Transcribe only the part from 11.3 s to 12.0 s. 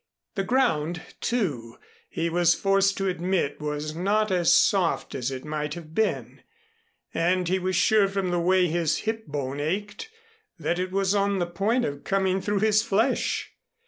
the point